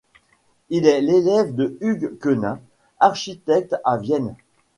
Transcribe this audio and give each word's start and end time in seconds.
Il 0.71 0.87
est 0.87 0.99
l'élève 0.99 1.53
de 1.53 1.77
Hugues 1.79 2.17
Quenin, 2.17 2.59
architecte 2.99 3.75
à 3.85 3.97
Vienne. 3.97 4.35